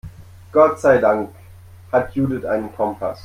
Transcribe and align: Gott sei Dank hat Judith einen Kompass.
Gott 0.51 0.79
sei 0.79 0.97
Dank 0.97 1.29
hat 1.91 2.15
Judith 2.15 2.43
einen 2.47 2.73
Kompass. 2.75 3.19